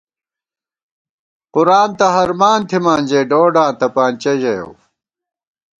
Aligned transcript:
قرآن 1.53 1.89
تہ 1.99 2.07
ہرمان 2.15 2.59
تھِمان 2.69 3.01
ژَئی، 3.09 3.25
ڈونڈاں 3.29 3.71
تپانچہ 3.79 4.33
ژَیَؤ 4.41 4.69